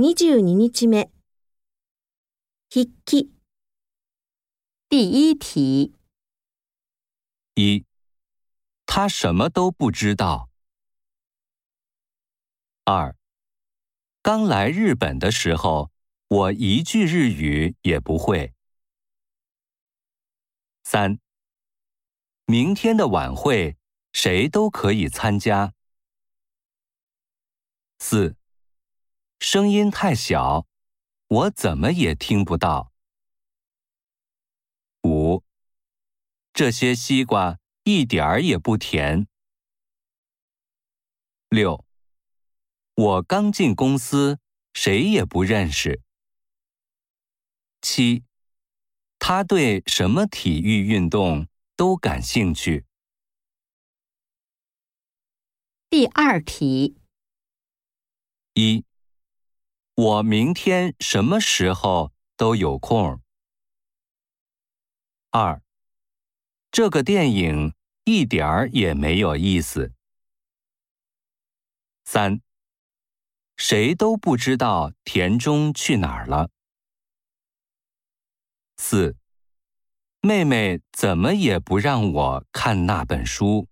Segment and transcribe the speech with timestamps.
[0.00, 1.10] 二十二日目，
[3.02, 3.32] 記。
[4.88, 5.92] 第一题。
[7.56, 7.84] 一，
[8.86, 10.48] 他什么都不知道。
[12.84, 13.16] 二，
[14.22, 15.90] 刚来日本的时候，
[16.28, 18.54] 我一句日语也不会。
[20.84, 21.18] 三，
[22.46, 23.76] 明天的晚会，
[24.12, 25.74] 谁都可以参加。
[27.98, 28.36] 四。
[29.40, 30.66] 声音太小，
[31.28, 32.92] 我怎么也听不到。
[35.04, 35.44] 五，
[36.52, 39.28] 这些西瓜一点儿也不甜。
[41.50, 41.84] 六，
[42.96, 44.40] 我刚进公司，
[44.74, 46.02] 谁也不认识。
[47.80, 48.24] 七，
[49.20, 52.84] 他对什么体育运动都感兴趣。
[55.88, 56.96] 第二题，
[58.54, 58.84] 一。
[59.98, 63.20] 我明天什么时候都有空。
[65.30, 65.60] 二，
[66.70, 69.92] 这个电影一点儿也没有意思。
[72.04, 72.40] 三，
[73.56, 76.48] 谁都不知道田中去哪儿了。
[78.76, 79.16] 四，
[80.20, 83.68] 妹妹怎么也不让我看那本书。